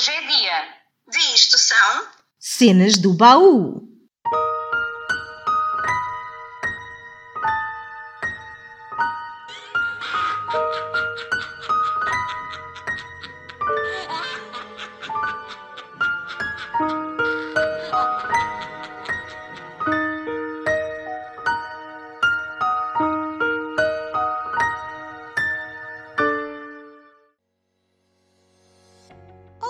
Hoje 0.00 0.12
é 0.12 0.26
dia 0.26 0.74
de 1.10 1.18
isto 1.34 1.58
são 1.58 2.08
Cenas 2.38 2.96
do 2.96 3.12
baú. 3.12 3.86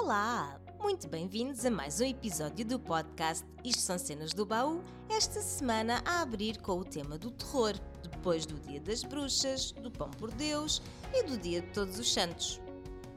Olá! 0.03 0.59
Muito 0.81 1.07
bem-vindos 1.09 1.67
a 1.67 1.71
mais 1.71 2.01
um 2.01 2.07
episódio 2.07 2.65
do 2.65 2.81
podcast 2.81 3.45
Isto 3.63 3.83
são 3.83 3.99
Cenas 3.99 4.33
do 4.33 4.47
Baú, 4.47 4.83
esta 5.11 5.43
semana 5.43 6.03
a 6.07 6.23
abrir 6.23 6.57
com 6.63 6.79
o 6.79 6.85
tema 6.85 7.19
do 7.19 7.31
terror, 7.31 7.75
depois 8.03 8.47
do 8.47 8.59
Dia 8.61 8.81
das 8.81 9.05
Bruxas, 9.05 9.73
do 9.73 9.91
Pão 9.91 10.11
por 10.11 10.33
Deus 10.33 10.81
e 11.13 11.23
do 11.25 11.37
Dia 11.37 11.61
de 11.61 11.69
Todos 11.73 11.99
os 11.99 12.11
Santos. 12.11 12.63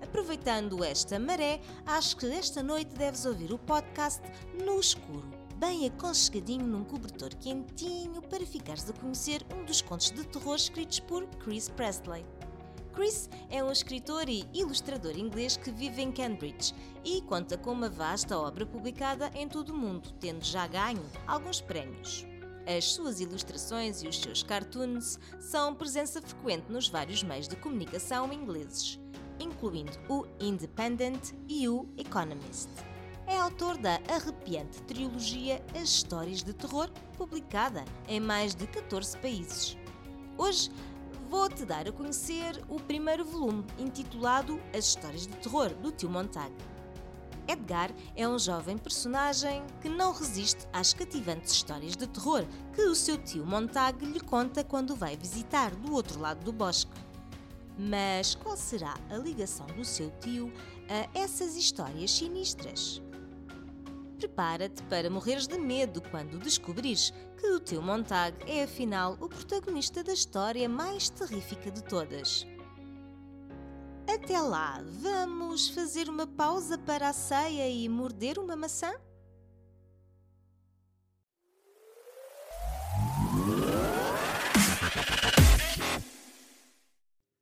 Aproveitando 0.01 0.83
esta 0.83 1.17
maré, 1.17 1.61
acho 1.85 2.17
que 2.17 2.25
esta 2.25 2.61
noite 2.61 2.93
deves 2.95 3.25
ouvir 3.25 3.53
o 3.53 3.57
podcast 3.57 4.21
no 4.61 4.77
escuro, 4.77 5.31
bem 5.55 5.85
aconchegadinho 5.85 6.67
num 6.67 6.83
cobertor 6.83 7.33
quentinho 7.35 8.21
para 8.23 8.45
ficares 8.45 8.89
a 8.89 8.93
conhecer 8.93 9.41
um 9.55 9.63
dos 9.63 9.81
contos 9.81 10.11
de 10.11 10.27
terror 10.27 10.57
escritos 10.57 10.99
por 10.99 11.25
Chris 11.37 11.69
Presley. 11.69 12.25
Chris 12.93 13.27
é 13.49 13.63
um 13.63 13.71
escritor 13.71 14.29
e 14.29 14.47
ilustrador 14.53 15.17
inglês 15.17 15.57
que 15.57 15.71
vive 15.71 16.01
em 16.01 16.11
Cambridge 16.11 16.75
e 17.03 17.21
conta 17.23 17.57
com 17.57 17.71
uma 17.71 17.89
vasta 17.89 18.37
obra 18.37 18.67
publicada 18.67 19.31
em 19.33 19.47
todo 19.47 19.71
o 19.71 19.77
mundo, 19.77 20.13
tendo 20.19 20.45
já 20.45 20.67
ganho 20.67 21.03
alguns 21.25 21.59
prémios. 21.59 22.25
As 22.67 22.85
suas 22.85 23.19
ilustrações 23.19 24.03
e 24.03 24.07
os 24.07 24.21
seus 24.21 24.43
cartoons 24.43 25.19
são 25.39 25.73
presença 25.73 26.21
frequente 26.21 26.71
nos 26.71 26.87
vários 26.87 27.23
meios 27.23 27.47
de 27.47 27.55
comunicação 27.55 28.31
ingleses, 28.31 28.99
incluindo 29.39 29.91
o 30.07 30.25
Independent 30.39 31.33
e 31.49 31.67
o 31.67 31.89
Economist. 31.97 32.69
É 33.25 33.37
autor 33.37 33.75
da 33.77 33.99
arrepiante 34.07 34.81
trilogia 34.83 35.65
As 35.73 35.89
Histórias 35.89 36.43
de 36.43 36.53
Terror, 36.53 36.89
publicada 37.17 37.83
em 38.07 38.19
mais 38.19 38.53
de 38.53 38.67
14 38.67 39.17
países. 39.17 39.77
Hoje 40.37 40.69
vou-te 41.33 41.65
dar 41.65 41.87
a 41.87 41.91
conhecer 41.91 42.63
o 42.69 42.79
primeiro 42.79 43.25
volume, 43.25 43.65
intitulado 43.79 44.61
As 44.71 44.85
Histórias 44.85 45.25
de 45.25 45.35
Terror, 45.37 45.69
do 45.69 45.91
tio 45.91 46.07
Montag. 46.07 46.53
Edgar 47.47 47.89
é 48.15 48.27
um 48.27 48.37
jovem 48.37 48.77
personagem 48.77 49.63
que 49.81 49.89
não 49.89 50.13
resiste 50.13 50.67
às 50.71 50.93
cativantes 50.93 51.51
histórias 51.51 51.97
de 51.97 52.05
terror 52.05 52.45
que 52.71 52.83
o 52.83 52.93
seu 52.93 53.17
tio 53.17 53.43
Montag 53.47 54.05
lhe 54.05 54.19
conta 54.19 54.63
quando 54.63 54.95
vai 54.95 55.17
visitar 55.17 55.73
do 55.73 55.93
outro 55.93 56.19
lado 56.19 56.45
do 56.45 56.53
bosque. 56.53 56.91
Mas 57.79 58.35
qual 58.35 58.55
será 58.55 58.93
a 59.09 59.17
ligação 59.17 59.65
do 59.75 59.83
seu 59.83 60.11
tio 60.19 60.53
a 60.87 61.19
essas 61.19 61.55
histórias 61.55 62.11
sinistras? 62.11 63.01
Prepara-te 64.33 64.81
para 64.85 65.11
morreres 65.11 65.45
de 65.45 65.59
medo 65.59 66.01
quando 66.09 66.39
descobrires 66.39 67.13
que 67.37 67.45
o 67.51 67.59
teu 67.59 67.83
Montag 67.83 68.35
é 68.51 68.63
afinal 68.63 69.13
o 69.21 69.29
protagonista 69.29 70.03
da 70.03 70.11
história 70.11 70.67
mais 70.67 71.07
terrífica 71.07 71.69
de 71.69 71.83
todas. 71.83 72.43
Até 74.11 74.41
lá, 74.41 74.81
vamos 75.01 75.69
fazer 75.69 76.09
uma 76.09 76.25
pausa 76.25 76.79
para 76.79 77.09
a 77.09 77.13
ceia 77.13 77.69
e 77.69 77.87
morder 77.87 78.39
uma 78.39 78.55
maçã? 78.55 78.91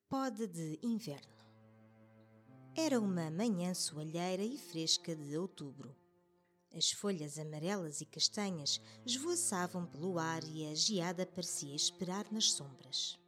Pode 0.10 0.46
de 0.46 0.78
inverno. 0.84 1.32
Era 2.76 3.00
uma 3.00 3.32
manhã 3.32 3.74
soalheira 3.74 4.44
e 4.44 4.58
fresca 4.58 5.16
de 5.16 5.38
outubro. 5.38 6.01
As 6.74 6.92
folhas 6.92 7.38
amarelas 7.38 8.00
e 8.00 8.06
castanhas 8.06 8.80
esvoaçavam 9.06 9.86
pelo 9.86 10.18
ar 10.18 10.42
e 10.46 10.66
a 10.68 10.74
geada 10.74 11.26
parecia 11.26 11.76
esperar 11.76 12.26
nas 12.32 12.54
sombras. 12.54 13.20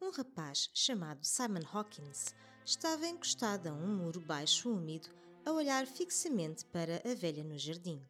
Um 0.00 0.10
rapaz 0.10 0.68
chamado 0.74 1.24
Simon 1.24 1.62
Hawkins 1.72 2.34
estava 2.64 3.06
encostado 3.06 3.68
a 3.68 3.72
um 3.72 3.96
muro 3.96 4.20
baixo 4.20 4.68
úmido 4.68 5.08
a 5.44 5.52
olhar 5.52 5.86
fixamente 5.86 6.64
para 6.66 7.00
a 7.08 7.14
velha 7.14 7.44
no 7.44 7.56
jardim. 7.56 8.02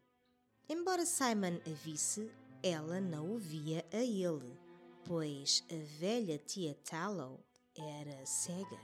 Embora 0.69 1.05
Simon 1.05 1.61
a 1.66 1.71
visse, 1.84 2.31
ela 2.62 2.99
não 2.99 3.34
o 3.34 3.38
via 3.38 3.84
a 3.93 4.03
ele, 4.03 4.59
pois 5.05 5.62
a 5.71 5.99
velha 5.99 6.38
tia 6.38 6.75
Tallow 6.82 7.44
era 7.77 8.25
cega. 8.25 8.81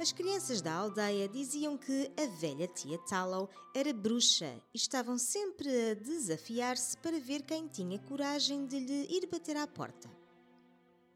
As 0.00 0.12
crianças 0.12 0.62
da 0.62 0.72
aldeia 0.74 1.28
diziam 1.28 1.76
que 1.76 2.08
a 2.16 2.26
velha 2.38 2.68
tia 2.68 2.96
Tallow 2.98 3.50
era 3.74 3.92
bruxa 3.92 4.54
e 4.72 4.76
estavam 4.76 5.18
sempre 5.18 5.68
a 5.90 5.94
desafiar-se 5.94 6.96
para 6.98 7.18
ver 7.18 7.42
quem 7.42 7.66
tinha 7.66 7.98
coragem 7.98 8.64
de 8.64 8.78
lhe 8.78 9.08
ir 9.10 9.26
bater 9.26 9.56
à 9.56 9.66
porta. 9.66 10.08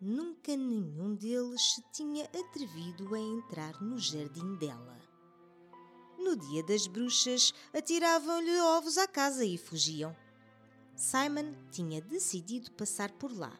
Nunca 0.00 0.56
nenhum 0.56 1.14
deles 1.14 1.74
se 1.74 1.82
tinha 1.92 2.24
atrevido 2.24 3.14
a 3.14 3.20
entrar 3.20 3.80
no 3.80 3.96
jardim 4.00 4.56
dela. 4.56 4.98
No 6.18 6.34
dia 6.34 6.64
das 6.64 6.88
bruxas, 6.88 7.54
atiravam-lhe 7.72 8.60
ovos 8.62 8.98
à 8.98 9.06
casa 9.06 9.44
e 9.44 9.56
fugiam. 9.56 10.14
Simon 10.96 11.54
tinha 11.70 12.00
decidido 12.00 12.72
passar 12.72 13.12
por 13.12 13.30
lá. 13.32 13.56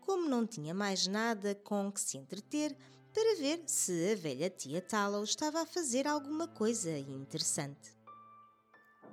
Como 0.00 0.28
não 0.28 0.44
tinha 0.44 0.74
mais 0.74 1.06
nada 1.06 1.54
com 1.54 1.90
que 1.92 2.00
se 2.00 2.18
entreter, 2.18 2.76
para 3.16 3.34
ver 3.36 3.62
se 3.64 4.12
a 4.12 4.14
velha 4.14 4.50
tia 4.50 4.82
Tallow 4.82 5.24
estava 5.24 5.62
a 5.62 5.66
fazer 5.66 6.06
alguma 6.06 6.46
coisa 6.46 6.98
interessante. 6.98 7.96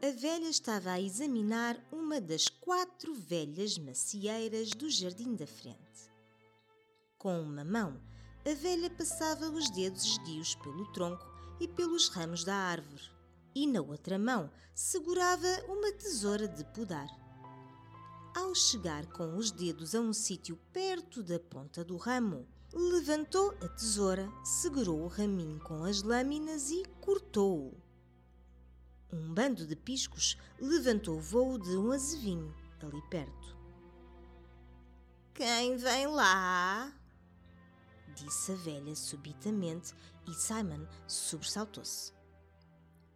A 0.06 0.12
velha 0.20 0.50
estava 0.50 0.92
a 0.92 1.00
examinar 1.00 1.82
uma 1.90 2.20
das 2.20 2.50
quatro 2.50 3.16
velhas 3.16 3.78
macieiras 3.78 4.72
do 4.72 4.90
jardim 4.90 5.34
da 5.36 5.48
frente. 5.48 6.12
Com 7.18 7.44
uma 7.44 7.64
mão, 7.64 7.98
a 8.46 8.54
velha 8.54 8.90
passava 8.90 9.50
os 9.50 9.70
dedos 9.70 10.04
esguios 10.04 10.54
pelo 10.56 10.92
tronco 10.92 11.26
e 11.62 11.66
pelos 11.66 12.10
ramos 12.10 12.44
da 12.44 12.56
árvore, 12.56 13.10
e 13.56 13.66
na 13.66 13.82
outra 13.82 14.20
mão 14.20 14.52
segurava 14.76 15.48
uma 15.70 15.94
tesoura 15.94 16.50
de 16.50 16.66
podar. 16.74 17.08
Ao 18.36 18.54
chegar 18.54 19.06
com 19.14 19.38
os 19.38 19.50
dedos 19.50 19.96
a 19.96 20.02
um 20.02 20.12
sítio 20.12 20.58
perto 20.74 21.24
da 21.24 21.40
ponta 21.40 21.86
do 21.86 21.96
ramo, 21.96 22.46
levantou 22.74 23.52
a 23.62 23.68
tesoura, 23.70 24.28
segurou 24.44 25.04
o 25.04 25.08
raminho 25.08 25.60
com 25.60 25.84
as 25.84 26.02
lâminas 26.02 26.72
e 26.72 26.84
cortou-o. 27.00 27.74
Um 29.12 29.34
bando 29.34 29.68
de 29.68 29.76
piscos 29.76 30.38
levantou 30.60 31.18
o 31.18 31.22
voo 31.22 31.60
de 31.60 31.78
um 31.78 31.92
azevinho 31.92 32.54
ali 32.82 33.02
perto. 33.10 33.58
Quem 35.34 35.78
vem 35.78 36.08
lá? 36.08 36.94
disse 38.16 38.52
a 38.52 38.56
velha 38.56 38.96
subitamente 38.96 39.94
e 40.28 40.34
Simon 40.34 40.86
sobressaltou-se. 41.08 42.14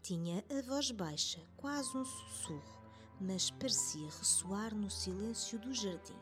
Tinha 0.01 0.43
a 0.49 0.61
voz 0.61 0.91
baixa, 0.91 1.39
quase 1.55 1.95
um 1.97 2.05
sussurro, 2.05 2.81
mas 3.19 3.51
parecia 3.51 4.05
ressoar 4.05 4.73
no 4.73 4.89
silêncio 4.89 5.59
do 5.59 5.73
jardim. 5.73 6.17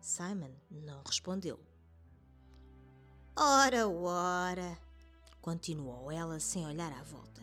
Simon 0.00 0.52
não 0.70 1.02
respondeu. 1.02 1.58
Ora, 3.40 3.86
ora, 3.88 4.76
continuou 5.40 6.10
ela 6.10 6.40
sem 6.40 6.66
olhar 6.66 6.92
à 6.92 7.04
volta. 7.04 7.40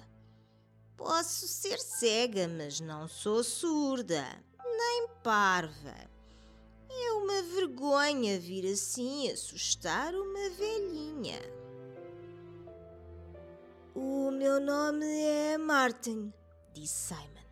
Posso 0.97 1.47
ser 1.47 1.79
cega, 1.79 2.49
mas 2.49 2.81
não 2.81 3.07
sou 3.07 3.41
surda, 3.41 4.25
nem 4.61 5.07
parva. 5.23 5.95
É 6.89 7.11
uma 7.13 7.41
vergonha 7.43 8.37
vir 8.37 8.73
assim 8.73 9.31
assustar 9.31 10.13
uma 10.13 10.49
velhinha. 10.49 11.39
O 13.95 14.31
meu 14.31 14.59
nome 14.59 15.05
é 15.05 15.57
Martin, 15.57 16.33
disse 16.73 17.13
Simon. 17.13 17.45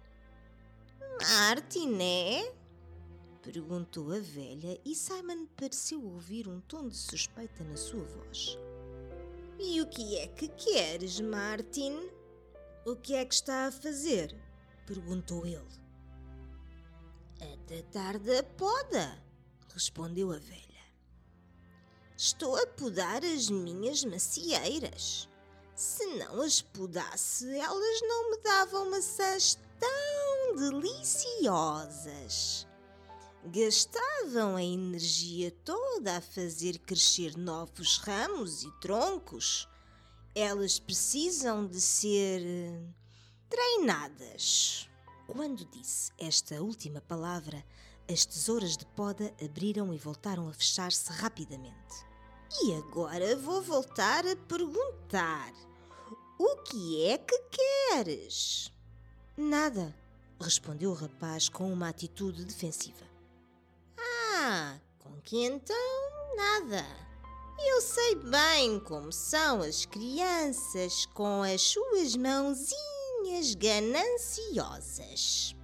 Martin, 1.22 1.98
é? 2.02 2.63
Perguntou 3.44 4.12
a 4.14 4.20
velha 4.20 4.80
e 4.86 4.96
Simon 4.96 5.46
pareceu 5.58 6.02
ouvir 6.02 6.48
um 6.48 6.62
tom 6.62 6.88
de 6.88 6.96
suspeita 6.96 7.62
na 7.66 7.76
sua 7.76 8.06
voz. 8.06 8.58
E 9.60 9.82
o 9.82 9.88
que 9.88 10.18
é 10.18 10.28
que 10.28 10.48
queres, 10.48 11.20
Martin? 11.20 12.10
O 12.86 12.96
que 12.96 13.16
é 13.16 13.26
que 13.26 13.34
está 13.34 13.68
a 13.68 13.72
fazer? 13.72 14.34
Perguntou 14.88 15.46
ele. 15.46 15.68
A 17.42 17.58
tratar 17.68 18.18
da 18.18 18.42
poda, 18.44 19.22
respondeu 19.74 20.32
a 20.32 20.38
velha. 20.38 20.64
Estou 22.16 22.56
a 22.56 22.66
podar 22.66 23.26
as 23.26 23.50
minhas 23.50 24.06
macieiras. 24.06 25.28
Se 25.76 26.06
não 26.16 26.42
as 26.42 26.62
podasse, 26.62 27.58
elas 27.58 28.02
não 28.04 28.32
me 28.32 28.38
davam 28.38 28.90
maçãs 28.90 29.60
tão 29.78 30.56
deliciosas. 30.56 32.66
Gastavam 33.46 34.56
a 34.56 34.64
energia 34.64 35.52
toda 35.66 36.16
a 36.16 36.22
fazer 36.22 36.80
crescer 36.80 37.38
novos 37.38 37.98
ramos 37.98 38.64
e 38.64 38.72
troncos. 38.80 39.68
Elas 40.34 40.80
precisam 40.80 41.68
de 41.68 41.82
ser 41.82 42.42
eh, 42.42 42.82
treinadas. 43.50 44.90
Quando 45.28 45.66
disse 45.66 46.10
esta 46.18 46.62
última 46.62 47.02
palavra, 47.02 47.62
as 48.10 48.26
tesouras 48.26 48.78
de 48.78 48.86
poda 48.86 49.34
abriram 49.44 49.94
e 49.94 49.98
voltaram 49.98 50.48
a 50.48 50.54
fechar-se 50.54 51.12
rapidamente. 51.12 52.06
E 52.64 52.74
agora 52.76 53.36
vou 53.36 53.62
voltar 53.62 54.26
a 54.26 54.38
perguntar: 54.38 55.54
O 56.40 56.64
que 56.64 57.04
é 57.08 57.18
que 57.18 57.38
queres? 57.52 58.72
Nada, 59.36 59.94
respondeu 60.40 60.92
o 60.92 60.96
rapaz 60.96 61.50
com 61.50 61.72
uma 61.74 61.90
atitude 61.90 62.46
defensiva. 62.46 63.13
Com 65.00 65.22
que 65.22 65.38
então 65.38 65.74
nada. 66.36 66.86
Eu 67.58 67.80
sei 67.80 68.16
bem 68.16 68.78
como 68.82 69.10
são 69.10 69.62
as 69.62 69.86
crianças 69.86 71.06
com 71.14 71.44
as 71.44 71.62
suas 71.62 72.14
mãozinhas 72.18 73.56
gananciosas. 73.56 75.56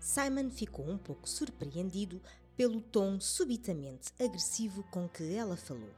Simon 0.00 0.50
ficou 0.50 0.90
um 0.90 0.98
pouco 0.98 1.28
surpreendido 1.28 2.20
pelo 2.56 2.80
tom 2.80 3.20
subitamente 3.20 4.12
agressivo 4.18 4.82
com 4.90 5.08
que 5.08 5.32
ela 5.32 5.56
falou. 5.56 5.94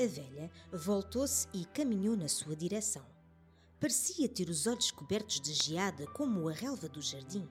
A 0.00 0.06
velha 0.06 0.48
voltou-se 0.72 1.48
e 1.52 1.64
caminhou 1.64 2.16
na 2.16 2.28
sua 2.28 2.54
direção. 2.54 3.04
Parecia 3.80 4.28
ter 4.28 4.48
os 4.48 4.68
olhos 4.68 4.92
cobertos 4.92 5.40
de 5.40 5.54
geada 5.54 6.06
como 6.12 6.48
a 6.48 6.52
relva 6.52 6.88
do 6.88 7.02
jardim. 7.02 7.48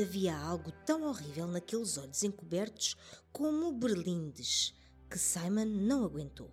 Havia 0.00 0.34
algo 0.34 0.72
tão 0.86 1.02
horrível 1.02 1.46
naqueles 1.46 1.98
olhos 1.98 2.22
encobertos 2.22 2.96
como 3.30 3.70
berlindes, 3.72 4.74
que 5.10 5.18
Simon 5.18 5.66
não 5.66 6.02
aguentou. 6.02 6.50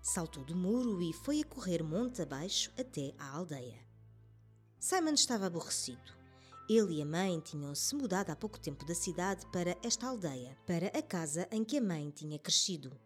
Saltou 0.00 0.42
do 0.46 0.56
muro 0.56 1.02
e 1.02 1.12
foi 1.12 1.42
a 1.42 1.44
correr 1.44 1.82
monte 1.82 2.22
abaixo 2.22 2.72
até 2.78 3.12
à 3.18 3.36
aldeia. 3.36 3.78
Simon 4.78 5.12
estava 5.12 5.44
aborrecido. 5.44 6.20
Ele 6.70 6.94
e 6.94 7.02
a 7.02 7.04
mãe 7.04 7.38
tinham-se 7.40 7.94
mudado 7.94 8.30
há 8.30 8.36
pouco 8.36 8.58
tempo 8.58 8.86
da 8.86 8.94
cidade 8.94 9.44
para 9.52 9.76
esta 9.82 10.06
aldeia, 10.06 10.56
para 10.66 10.86
a 10.86 11.02
casa 11.02 11.46
em 11.50 11.62
que 11.62 11.76
a 11.76 11.82
mãe 11.82 12.10
tinha 12.10 12.38
crescido. 12.38 12.98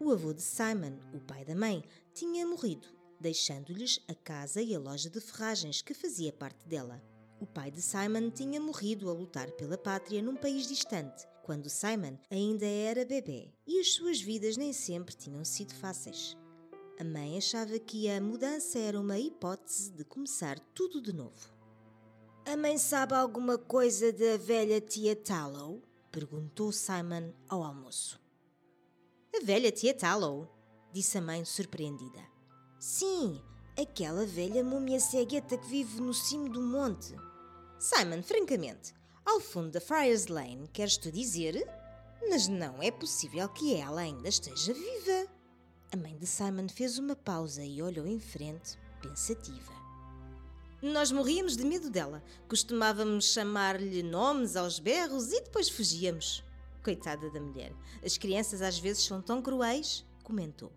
O 0.00 0.10
avô 0.10 0.32
de 0.32 0.42
Simon, 0.42 0.98
o 1.14 1.20
pai 1.20 1.44
da 1.44 1.54
mãe, 1.54 1.84
tinha 2.12 2.44
morrido, 2.44 2.88
deixando-lhes 3.20 4.00
a 4.08 4.16
casa 4.16 4.60
e 4.60 4.74
a 4.74 4.80
loja 4.80 5.08
de 5.08 5.20
ferragens 5.20 5.80
que 5.80 5.94
fazia 5.94 6.32
parte 6.32 6.66
dela. 6.66 7.11
O 7.42 7.46
pai 7.46 7.72
de 7.72 7.82
Simon 7.82 8.30
tinha 8.30 8.60
morrido 8.60 9.10
a 9.10 9.12
lutar 9.12 9.50
pela 9.50 9.76
pátria 9.76 10.22
num 10.22 10.36
país 10.36 10.64
distante, 10.68 11.26
quando 11.42 11.68
Simon 11.68 12.16
ainda 12.30 12.64
era 12.64 13.04
bebê, 13.04 13.52
e 13.66 13.80
as 13.80 13.94
suas 13.94 14.20
vidas 14.20 14.56
nem 14.56 14.72
sempre 14.72 15.12
tinham 15.12 15.44
sido 15.44 15.74
fáceis. 15.74 16.36
A 17.00 17.02
mãe 17.02 17.36
achava 17.36 17.76
que 17.80 18.08
a 18.08 18.20
mudança 18.20 18.78
era 18.78 19.00
uma 19.00 19.18
hipótese 19.18 19.90
de 19.90 20.04
começar 20.04 20.56
tudo 20.72 21.02
de 21.02 21.12
novo. 21.12 21.52
A 22.46 22.56
mãe 22.56 22.78
sabe 22.78 23.14
alguma 23.14 23.58
coisa 23.58 24.12
da 24.12 24.36
velha 24.36 24.80
tia 24.80 25.16
Tallow? 25.16 25.82
perguntou 26.12 26.70
Simon 26.70 27.32
ao 27.48 27.64
almoço. 27.64 28.20
A 29.34 29.44
velha 29.44 29.72
tia 29.72 29.92
Tallow, 29.92 30.48
disse 30.92 31.18
a 31.18 31.20
mãe 31.20 31.44
surpreendida. 31.44 32.20
Sim, 32.78 33.42
aquela 33.76 34.24
velha 34.24 34.62
múmia 34.62 35.00
cegueta 35.00 35.58
que 35.58 35.66
vive 35.66 36.00
no 36.00 36.14
cimo 36.14 36.48
do 36.48 36.62
monte. 36.62 37.16
Simon, 37.82 38.22
francamente, 38.22 38.94
ao 39.26 39.40
fundo 39.40 39.72
da 39.72 39.80
Friars 39.80 40.28
Lane, 40.28 40.68
queres 40.72 40.96
tu 40.96 41.10
dizer? 41.10 41.68
Mas 42.30 42.46
não 42.46 42.80
é 42.80 42.92
possível 42.92 43.48
que 43.48 43.74
ela 43.74 44.02
ainda 44.02 44.28
esteja 44.28 44.72
viva. 44.72 45.26
A 45.90 45.96
mãe 45.96 46.16
de 46.16 46.24
Simon 46.24 46.68
fez 46.68 46.96
uma 46.96 47.16
pausa 47.16 47.64
e 47.64 47.82
olhou 47.82 48.06
em 48.06 48.20
frente, 48.20 48.78
pensativa. 49.00 49.72
Nós 50.80 51.10
morríamos 51.10 51.56
de 51.56 51.64
medo 51.64 51.90
dela. 51.90 52.22
Costumávamos 52.46 53.32
chamar-lhe 53.32 54.04
nomes 54.04 54.54
aos 54.54 54.78
berros 54.78 55.32
e 55.32 55.40
depois 55.40 55.68
fugíamos. 55.68 56.44
Coitada 56.84 57.30
da 57.30 57.40
mulher. 57.40 57.74
As 58.00 58.16
crianças 58.16 58.62
às 58.62 58.78
vezes 58.78 59.02
são 59.02 59.20
tão 59.20 59.42
cruéis, 59.42 60.06
comentou. 60.22 60.70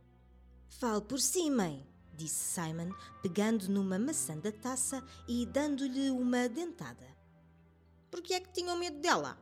Fale 0.68 1.01
por 1.01 1.19
si, 1.19 1.51
mãe, 1.51 1.86
disse 2.15 2.53
Simon, 2.53 2.91
pegando 3.21 3.69
numa 3.69 4.00
maçã 4.00 4.38
da 4.38 4.51
taça 4.51 5.03
e 5.27 5.45
dando-lhe 5.45 6.09
uma 6.09 6.47
dentada. 6.47 7.07
Por 8.09 8.21
que 8.21 8.33
é 8.33 8.39
que 8.39 8.53
tinham 8.53 8.77
medo 8.77 9.00
dela? 9.00 9.38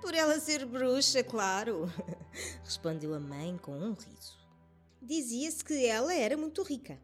Por 0.00 0.14
ela 0.14 0.38
ser 0.38 0.64
bruxa, 0.64 1.24
claro, 1.24 1.90
respondeu 2.62 3.14
a 3.14 3.20
mãe 3.20 3.56
com 3.58 3.72
um 3.72 3.94
riso. 3.94 4.38
Dizia-se 5.02 5.64
que 5.64 5.86
ela 5.86 6.14
era 6.14 6.36
muito 6.36 6.62
rica 6.62 7.00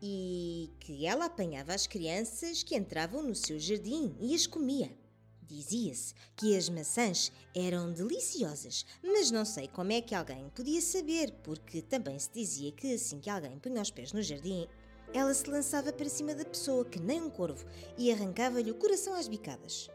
e 0.00 0.68
que 0.80 1.06
ela 1.06 1.26
apanhava 1.26 1.72
as 1.74 1.86
crianças 1.86 2.62
que 2.62 2.76
entravam 2.76 3.22
no 3.22 3.34
seu 3.34 3.58
jardim 3.58 4.16
e 4.18 4.34
as 4.34 4.46
comia. 4.46 4.96
Dizia-se 5.42 6.14
que 6.36 6.56
as 6.56 6.68
maçãs 6.68 7.32
eram 7.54 7.92
deliciosas, 7.92 8.86
mas 9.02 9.30
não 9.30 9.44
sei 9.44 9.66
como 9.68 9.92
é 9.92 10.00
que 10.00 10.14
alguém 10.14 10.48
podia 10.50 10.80
saber, 10.80 11.32
porque 11.42 11.82
também 11.82 12.18
se 12.18 12.30
dizia 12.32 12.70
que 12.72 12.94
assim 12.94 13.20
que 13.20 13.28
alguém 13.28 13.58
punha 13.58 13.82
os 13.82 13.90
pés 13.90 14.12
no 14.12 14.22
jardim, 14.22 14.68
ela 15.12 15.34
se 15.34 15.50
lançava 15.50 15.92
para 15.92 16.08
cima 16.08 16.34
da 16.34 16.44
pessoa 16.44 16.84
que 16.84 17.00
nem 17.00 17.20
um 17.20 17.28
corvo 17.28 17.66
e 17.98 18.10
arrancava-lhe 18.10 18.70
o 18.70 18.76
coração 18.76 19.14
às 19.14 19.28
bicadas. 19.28 19.90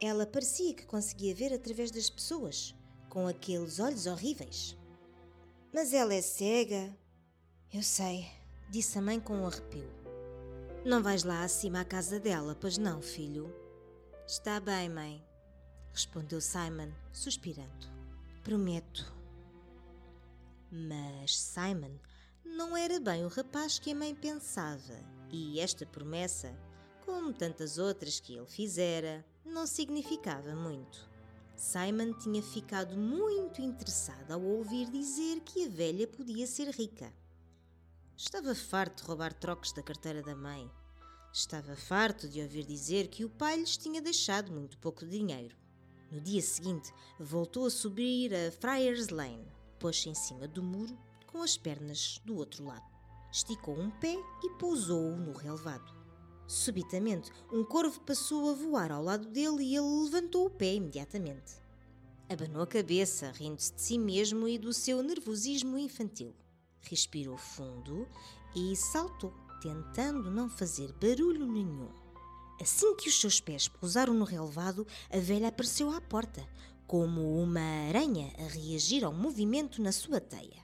Ela 0.00 0.26
parecia 0.26 0.74
que 0.74 0.86
conseguia 0.86 1.34
ver 1.34 1.52
através 1.52 1.90
das 1.90 2.08
pessoas, 2.08 2.74
com 3.08 3.26
aqueles 3.26 3.80
olhos 3.80 4.06
horríveis. 4.06 4.76
Mas 5.72 5.92
ela 5.92 6.14
é 6.14 6.22
cega. 6.22 6.96
Eu 7.72 7.82
sei, 7.82 8.26
disse 8.70 8.98
a 8.98 9.02
mãe 9.02 9.18
com 9.18 9.34
um 9.34 9.46
arrepio. 9.46 9.90
Não 10.84 11.02
vais 11.02 11.24
lá 11.24 11.42
acima 11.42 11.80
à 11.80 11.84
casa 11.84 12.20
dela, 12.20 12.56
pois 12.58 12.78
não, 12.78 13.02
filho? 13.02 13.59
Está 14.30 14.60
bem, 14.60 14.88
mãe, 14.88 15.26
respondeu 15.92 16.40
Simon, 16.40 16.92
suspirando. 17.12 17.88
Prometo. 18.44 19.12
Mas 20.70 21.36
Simon 21.36 21.98
não 22.44 22.76
era 22.76 23.00
bem 23.00 23.24
o 23.24 23.28
rapaz 23.28 23.80
que 23.80 23.90
a 23.90 23.94
mãe 23.96 24.14
pensava, 24.14 24.94
e 25.32 25.58
esta 25.58 25.84
promessa, 25.84 26.56
como 27.04 27.32
tantas 27.32 27.76
outras 27.76 28.20
que 28.20 28.36
ele 28.36 28.46
fizera, 28.46 29.26
não 29.44 29.66
significava 29.66 30.54
muito. 30.54 31.10
Simon 31.56 32.12
tinha 32.12 32.40
ficado 32.40 32.96
muito 32.96 33.60
interessado 33.60 34.30
ao 34.30 34.40
ouvir 34.40 34.88
dizer 34.92 35.40
que 35.40 35.64
a 35.64 35.68
velha 35.68 36.06
podia 36.06 36.46
ser 36.46 36.68
rica. 36.68 37.12
Estava 38.16 38.54
farto 38.54 39.02
de 39.02 39.08
roubar 39.08 39.34
trocos 39.34 39.72
da 39.72 39.82
carteira 39.82 40.22
da 40.22 40.36
mãe 40.36 40.70
Estava 41.32 41.76
farto 41.76 42.28
de 42.28 42.42
ouvir 42.42 42.64
dizer 42.64 43.06
que 43.06 43.24
o 43.24 43.30
pai 43.30 43.56
lhes 43.56 43.76
tinha 43.76 44.02
deixado 44.02 44.50
muito 44.50 44.76
pouco 44.78 45.06
dinheiro. 45.06 45.56
No 46.10 46.20
dia 46.20 46.42
seguinte, 46.42 46.92
voltou 47.20 47.66
a 47.66 47.70
subir 47.70 48.34
a 48.34 48.50
Friars 48.50 49.10
Lane, 49.10 49.46
pôs-se 49.78 50.08
em 50.08 50.14
cima 50.14 50.48
do 50.48 50.60
muro, 50.60 50.98
com 51.28 51.40
as 51.40 51.56
pernas 51.56 52.20
do 52.24 52.36
outro 52.36 52.64
lado. 52.64 52.84
Esticou 53.32 53.78
um 53.78 53.90
pé 53.90 54.16
e 54.42 54.50
pousou-o 54.58 55.16
no 55.16 55.32
relevado. 55.32 55.94
Subitamente, 56.48 57.30
um 57.52 57.62
corvo 57.62 58.00
passou 58.00 58.50
a 58.50 58.54
voar 58.54 58.90
ao 58.90 59.04
lado 59.04 59.28
dele 59.28 59.62
e 59.62 59.76
ele 59.76 60.02
levantou 60.02 60.46
o 60.46 60.50
pé 60.50 60.74
imediatamente. 60.74 61.54
Abanou 62.28 62.62
a 62.62 62.66
cabeça, 62.66 63.30
rindo-se 63.30 63.72
de 63.72 63.80
si 63.80 63.98
mesmo 63.98 64.48
e 64.48 64.58
do 64.58 64.72
seu 64.72 65.00
nervosismo 65.00 65.78
infantil. 65.78 66.34
Respirou 66.80 67.36
fundo 67.36 68.08
e 68.56 68.74
saltou 68.74 69.32
tentando 69.60 70.30
não 70.30 70.48
fazer 70.48 70.92
barulho 70.94 71.46
nenhum. 71.46 71.88
Assim 72.60 72.94
que 72.96 73.08
os 73.08 73.20
seus 73.20 73.40
pés 73.40 73.68
pousaram 73.68 74.12
no 74.12 74.24
relevado, 74.24 74.86
a 75.10 75.18
velha 75.18 75.48
apareceu 75.48 75.90
à 75.90 76.00
porta, 76.00 76.46
como 76.86 77.40
uma 77.40 77.60
aranha 77.88 78.32
a 78.38 78.48
reagir 78.48 79.04
ao 79.04 79.12
movimento 79.12 79.80
na 79.80 79.92
sua 79.92 80.20
teia. 80.20 80.62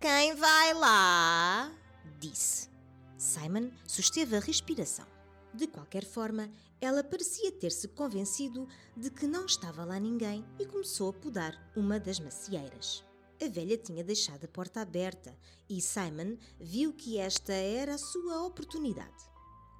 Quem 0.00 0.34
vai 0.34 0.74
lá? 0.74 1.72
disse. 2.18 2.68
Simon 3.16 3.70
susteve 3.86 4.36
a 4.36 4.40
respiração. 4.40 5.06
De 5.52 5.66
qualquer 5.66 6.04
forma, 6.04 6.50
ela 6.80 7.04
parecia 7.04 7.52
ter-se 7.52 7.88
convencido 7.88 8.66
de 8.96 9.10
que 9.10 9.26
não 9.26 9.44
estava 9.44 9.84
lá 9.84 10.00
ninguém 10.00 10.44
e 10.58 10.64
começou 10.64 11.10
a 11.10 11.12
podar 11.12 11.70
uma 11.76 12.00
das 12.00 12.18
macieiras. 12.18 13.04
A 13.42 13.48
velha 13.48 13.78
tinha 13.78 14.04
deixado 14.04 14.44
a 14.44 14.48
porta 14.48 14.82
aberta 14.82 15.34
e 15.66 15.80
Simon 15.80 16.36
viu 16.58 16.92
que 16.92 17.16
esta 17.16 17.54
era 17.54 17.94
a 17.94 17.98
sua 17.98 18.44
oportunidade. 18.44 19.24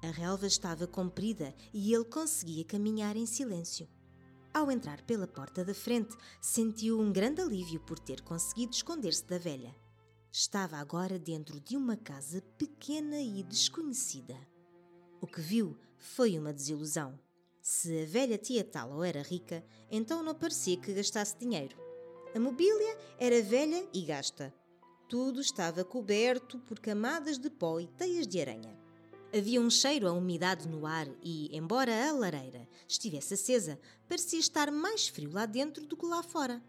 A 0.03 0.07
relva 0.07 0.47
estava 0.47 0.87
comprida 0.87 1.53
e 1.71 1.93
ele 1.93 2.05
conseguia 2.05 2.65
caminhar 2.65 3.15
em 3.15 3.27
silêncio. 3.27 3.87
Ao 4.51 4.71
entrar 4.71 5.03
pela 5.03 5.27
porta 5.27 5.63
da 5.63 5.75
frente, 5.75 6.17
sentiu 6.41 6.99
um 6.99 7.13
grande 7.13 7.39
alívio 7.39 7.79
por 7.81 7.99
ter 7.99 8.21
conseguido 8.21 8.73
esconder-se 8.73 9.25
da 9.25 9.37
velha. 9.37 9.75
estava 10.31 10.77
agora 10.77 11.19
dentro 11.19 11.59
de 11.59 11.77
uma 11.77 11.95
casa 11.95 12.41
pequena 12.57 13.21
e 13.21 13.43
desconhecida. 13.43 14.35
O 15.21 15.27
que 15.27 15.39
viu 15.39 15.77
foi 15.97 16.39
uma 16.39 16.51
desilusão. 16.51 17.19
Se 17.61 18.01
a 18.01 18.05
velha 18.05 18.39
tia 18.39 18.63
Talo 18.63 19.03
era 19.03 19.21
rica, 19.21 19.63
então 19.89 20.23
não 20.23 20.33
parecia 20.33 20.77
que 20.77 20.93
gastasse 20.93 21.37
dinheiro. 21.37 21.90
A 22.33 22.39
mobília 22.39 22.97
era 23.19 23.41
velha 23.41 23.85
e 23.93 24.01
gasta. 24.03 24.53
Tudo 25.09 25.41
estava 25.41 25.83
coberto 25.83 26.59
por 26.59 26.79
camadas 26.79 27.37
de 27.37 27.49
pó 27.49 27.77
e 27.77 27.87
teias 27.87 28.25
de 28.25 28.39
aranha. 28.39 28.79
Havia 29.37 29.59
um 29.59 29.69
cheiro 29.69 30.07
a 30.07 30.13
umidade 30.13 30.65
no 30.65 30.85
ar 30.85 31.09
e, 31.21 31.49
embora 31.51 32.07
a 32.07 32.13
lareira 32.13 32.65
estivesse 32.87 33.33
acesa, 33.33 33.77
parecia 34.07 34.39
estar 34.39 34.71
mais 34.71 35.09
frio 35.09 35.29
lá 35.33 35.45
dentro 35.45 35.85
do 35.85 35.97
que 35.97 36.05
lá 36.05 36.23
fora. 36.23 36.63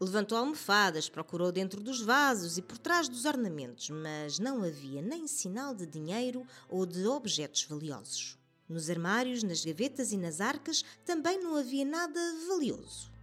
Levantou 0.00 0.36
almofadas, 0.36 1.08
procurou 1.08 1.52
dentro 1.52 1.80
dos 1.80 2.00
vasos 2.00 2.58
e 2.58 2.62
por 2.62 2.76
trás 2.76 3.08
dos 3.08 3.24
ornamentos, 3.24 3.90
mas 3.90 4.40
não 4.40 4.64
havia 4.64 5.00
nem 5.00 5.28
sinal 5.28 5.72
de 5.72 5.86
dinheiro 5.86 6.44
ou 6.68 6.84
de 6.84 7.06
objetos 7.06 7.62
valiosos. 7.62 8.36
Nos 8.68 8.90
armários, 8.90 9.44
nas 9.44 9.64
gavetas 9.64 10.10
e 10.10 10.16
nas 10.16 10.40
arcas 10.40 10.84
também 11.04 11.38
não 11.40 11.54
havia 11.54 11.84
nada 11.84 12.20
valioso. 12.48 13.19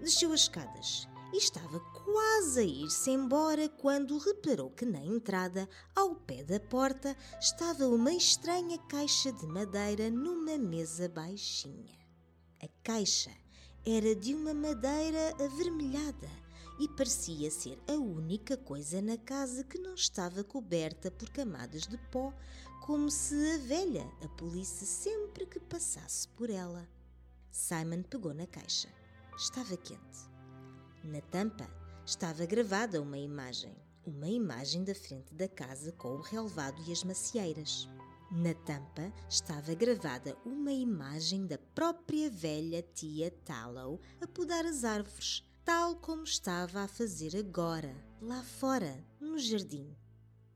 Desceu 0.00 0.32
as 0.32 0.42
escadas 0.42 1.08
e 1.32 1.38
estava 1.38 1.80
quase 1.80 2.60
a 2.60 2.62
ir-se 2.62 3.10
embora 3.10 3.68
quando 3.68 4.16
reparou 4.16 4.70
que 4.70 4.86
na 4.86 5.04
entrada, 5.04 5.68
ao 5.94 6.14
pé 6.14 6.44
da 6.44 6.60
porta, 6.60 7.16
estava 7.40 7.86
uma 7.88 8.12
estranha 8.12 8.78
caixa 8.88 9.32
de 9.32 9.46
madeira 9.46 10.08
numa 10.08 10.56
mesa 10.56 11.08
baixinha. 11.08 11.98
A 12.62 12.68
caixa 12.82 13.30
era 13.84 14.14
de 14.14 14.34
uma 14.34 14.54
madeira 14.54 15.34
avermelhada 15.44 16.30
e 16.78 16.88
parecia 16.88 17.50
ser 17.50 17.78
a 17.88 17.94
única 17.94 18.56
coisa 18.56 19.02
na 19.02 19.16
casa 19.16 19.64
que 19.64 19.78
não 19.78 19.94
estava 19.94 20.44
coberta 20.44 21.10
por 21.10 21.28
camadas 21.30 21.82
de 21.82 21.98
pó 22.10 22.32
como 22.86 23.10
se 23.10 23.34
a 23.52 23.58
velha 23.58 24.08
a 24.24 24.28
polisse 24.28 24.86
sempre 24.86 25.44
que 25.44 25.58
passasse 25.58 26.28
por 26.28 26.48
ela. 26.48 26.88
Simon 27.50 28.02
pegou 28.02 28.32
na 28.32 28.46
caixa. 28.46 28.97
Estava 29.38 29.76
quente. 29.76 30.28
Na 31.04 31.20
tampa 31.20 31.70
estava 32.04 32.44
gravada 32.44 33.00
uma 33.00 33.16
imagem, 33.16 33.72
uma 34.04 34.26
imagem 34.26 34.82
da 34.82 34.96
frente 34.96 35.32
da 35.32 35.46
casa 35.46 35.92
com 35.92 36.16
o 36.16 36.20
relevado 36.20 36.82
e 36.88 36.90
as 36.90 37.04
macieiras. 37.04 37.88
Na 38.32 38.52
tampa 38.52 39.12
estava 39.28 39.72
gravada 39.74 40.36
uma 40.44 40.72
imagem 40.72 41.46
da 41.46 41.56
própria 41.56 42.28
velha 42.28 42.82
tia 42.82 43.30
Tallow 43.44 44.00
a 44.20 44.26
podar 44.26 44.66
as 44.66 44.82
árvores, 44.82 45.44
tal 45.64 45.94
como 45.94 46.24
estava 46.24 46.80
a 46.80 46.88
fazer 46.88 47.36
agora, 47.36 47.94
lá 48.20 48.42
fora, 48.42 49.06
no 49.20 49.38
jardim. 49.38 49.96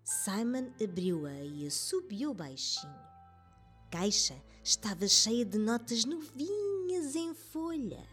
Simon 0.02 0.72
abriu-a 0.82 1.40
e 1.44 1.68
assobiou 1.68 2.34
baixinho. 2.34 2.92
A 2.92 3.88
caixa 3.92 4.34
estava 4.64 5.06
cheia 5.06 5.44
de 5.44 5.56
notas 5.56 6.04
novinhas 6.04 7.14
em 7.14 7.32
folha. 7.32 8.04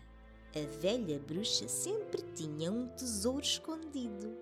A 0.56 0.66
velha 0.80 1.20
bruxa 1.20 1.68
sempre 1.68 2.24
tinha 2.34 2.72
um 2.72 2.88
tesouro 2.88 3.44
escondido. 3.44 4.36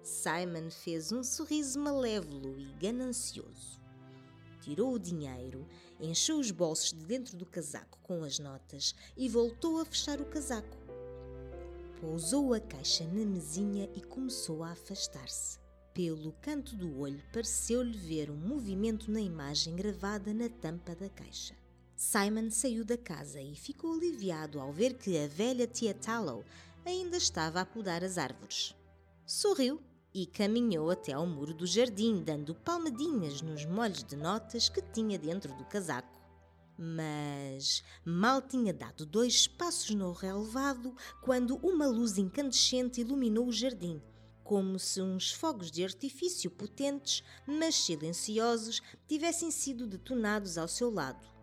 Simon 0.00 0.70
fez 0.70 1.10
um 1.10 1.24
sorriso 1.24 1.80
malévolo 1.80 2.56
e 2.56 2.72
ganancioso. 2.74 3.80
Tirou 4.60 4.92
o 4.92 4.98
dinheiro, 4.98 5.66
encheu 6.00 6.38
os 6.38 6.52
bolsos 6.52 6.92
de 6.92 7.04
dentro 7.04 7.36
do 7.36 7.44
casaco 7.44 7.98
com 8.00 8.22
as 8.22 8.38
notas 8.38 8.94
e 9.16 9.28
voltou 9.28 9.80
a 9.80 9.84
fechar 9.84 10.20
o 10.20 10.24
casaco. 10.24 10.78
Pousou 12.00 12.54
a 12.54 12.60
caixa 12.60 13.02
na 13.04 13.26
mesinha 13.26 13.90
e 13.92 14.00
começou 14.02 14.62
a 14.62 14.70
afastar-se. 14.70 15.58
Pelo 15.92 16.32
canto 16.34 16.76
do 16.76 17.00
olho, 17.00 17.20
pareceu-lhe 17.32 17.98
ver 17.98 18.30
um 18.30 18.36
movimento 18.36 19.10
na 19.10 19.20
imagem 19.20 19.74
gravada 19.74 20.32
na 20.32 20.48
tampa 20.48 20.94
da 20.94 21.08
caixa. 21.08 21.56
Simon 21.96 22.50
saiu 22.50 22.84
da 22.84 22.96
casa 22.96 23.40
e 23.40 23.54
ficou 23.54 23.92
aliviado 23.92 24.58
ao 24.60 24.72
ver 24.72 24.94
que 24.94 25.16
a 25.16 25.28
velha 25.28 25.66
tia 25.66 25.94
Tallow 25.94 26.44
ainda 26.84 27.16
estava 27.16 27.60
a 27.60 27.64
podar 27.64 28.02
as 28.02 28.18
árvores. 28.18 28.74
Sorriu 29.24 29.80
e 30.12 30.26
caminhou 30.26 30.90
até 30.90 31.12
ao 31.12 31.26
muro 31.26 31.54
do 31.54 31.66
jardim, 31.66 32.22
dando 32.22 32.54
palmadinhas 32.54 33.40
nos 33.40 33.64
molhos 33.64 34.02
de 34.02 34.16
notas 34.16 34.68
que 34.68 34.82
tinha 34.82 35.18
dentro 35.18 35.54
do 35.54 35.64
casaco. 35.64 36.20
Mas 36.76 37.84
mal 38.04 38.42
tinha 38.42 38.74
dado 38.74 39.06
dois 39.06 39.46
passos 39.46 39.90
no 39.90 40.12
relevado 40.12 40.94
quando 41.22 41.56
uma 41.56 41.86
luz 41.86 42.18
incandescente 42.18 43.00
iluminou 43.00 43.46
o 43.46 43.52
jardim 43.52 44.02
como 44.42 44.78
se 44.78 45.00
uns 45.00 45.32
fogos 45.32 45.70
de 45.70 45.82
artifício 45.82 46.50
potentes, 46.50 47.24
mas 47.46 47.74
silenciosos, 47.76 48.82
tivessem 49.08 49.50
sido 49.50 49.86
detonados 49.86 50.58
ao 50.58 50.68
seu 50.68 50.92
lado. 50.92 51.33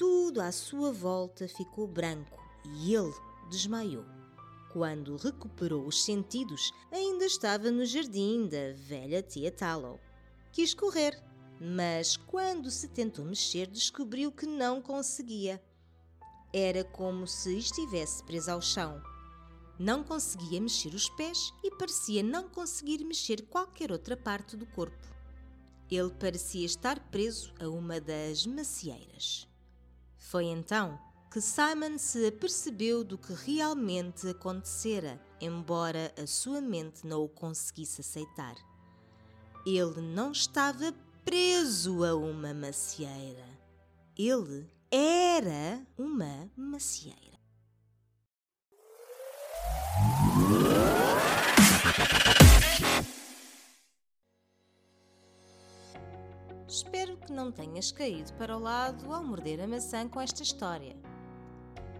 Tudo 0.00 0.40
à 0.40 0.50
sua 0.50 0.90
volta 0.90 1.46
ficou 1.46 1.86
branco 1.86 2.42
e 2.64 2.94
ele 2.94 3.12
desmaiou. 3.50 4.06
Quando 4.72 5.18
recuperou 5.18 5.86
os 5.86 6.02
sentidos, 6.02 6.72
ainda 6.90 7.26
estava 7.26 7.70
no 7.70 7.84
jardim 7.84 8.48
da 8.48 8.72
velha 8.72 9.22
tia 9.22 9.52
Tallow. 9.52 10.00
Quis 10.52 10.72
correr, 10.72 11.22
mas 11.60 12.16
quando 12.16 12.70
se 12.70 12.88
tentou 12.88 13.26
mexer, 13.26 13.66
descobriu 13.66 14.32
que 14.32 14.46
não 14.46 14.80
conseguia. 14.80 15.62
Era 16.50 16.82
como 16.82 17.26
se 17.26 17.58
estivesse 17.58 18.24
preso 18.24 18.52
ao 18.52 18.62
chão 18.62 19.02
não 19.78 20.02
conseguia 20.02 20.60
mexer 20.62 20.94
os 20.94 21.10
pés 21.10 21.52
e 21.62 21.70
parecia 21.70 22.22
não 22.22 22.48
conseguir 22.48 23.04
mexer 23.04 23.42
qualquer 23.42 23.92
outra 23.92 24.16
parte 24.16 24.56
do 24.56 24.64
corpo. 24.64 25.06
Ele 25.90 26.10
parecia 26.10 26.64
estar 26.64 26.98
preso 27.10 27.52
a 27.58 27.66
uma 27.68 27.98
das 27.98 28.46
macieiras. 28.46 29.49
Foi 30.20 30.44
então 30.44 31.00
que 31.32 31.40
Simon 31.40 31.98
se 31.98 32.26
apercebeu 32.26 33.02
do 33.02 33.16
que 33.16 33.32
realmente 33.32 34.28
acontecera, 34.28 35.20
embora 35.40 36.12
a 36.20 36.26
sua 36.26 36.60
mente 36.60 37.06
não 37.06 37.24
o 37.24 37.28
conseguisse 37.28 38.02
aceitar. 38.02 38.54
Ele 39.66 40.00
não 40.00 40.30
estava 40.30 40.94
preso 41.24 42.04
a 42.04 42.14
uma 42.14 42.52
macieira. 42.52 43.46
Ele 44.16 44.70
era 44.90 45.84
uma 45.96 46.50
macieira. 46.56 47.38
Espero 56.80 57.14
que 57.18 57.30
não 57.30 57.52
tenhas 57.52 57.92
caído 57.92 58.32
para 58.32 58.56
o 58.56 58.58
lado 58.58 59.12
ao 59.12 59.22
morder 59.22 59.60
a 59.60 59.66
maçã 59.66 60.08
com 60.08 60.18
esta 60.18 60.42
história. 60.42 60.96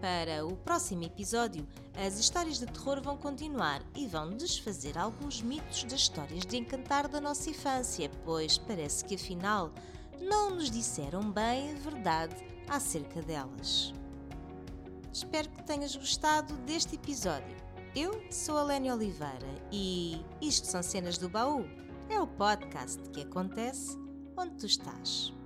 Para 0.00 0.46
o 0.46 0.56
próximo 0.56 1.04
episódio, 1.04 1.68
as 1.94 2.18
histórias 2.18 2.58
de 2.58 2.64
terror 2.64 3.02
vão 3.02 3.18
continuar 3.18 3.82
e 3.94 4.06
vão 4.06 4.30
desfazer 4.30 4.96
alguns 4.96 5.42
mitos 5.42 5.84
das 5.84 6.00
histórias 6.00 6.46
de 6.46 6.56
encantar 6.56 7.08
da 7.08 7.20
nossa 7.20 7.50
infância, 7.50 8.10
pois 8.25 8.56
parece 8.56 9.04
que 9.04 9.16
afinal 9.16 9.70
não 10.18 10.54
nos 10.54 10.70
disseram 10.70 11.30
bem 11.30 11.72
a 11.72 11.75
verdade 11.75 12.37
acerca 12.66 13.20
delas. 13.20 13.92
Espero 15.12 15.50
que 15.50 15.62
tenhas 15.64 15.94
gostado 15.94 16.56
deste 16.64 16.94
episódio. 16.94 17.54
Eu 17.94 18.18
sou 18.30 18.56
a 18.56 18.62
Lénia 18.62 18.94
Oliveira 18.94 19.62
e 19.70 20.25
isto 20.40 20.66
são 20.66 20.82
Cenas 20.82 21.18
do 21.18 21.28
Baú. 21.28 21.66
É 22.08 22.18
o 22.18 22.26
podcast 22.26 22.99
que 23.10 23.20
acontece 23.20 24.00
onde 24.40 24.56
tu 24.56 24.66
estás. 24.66 25.39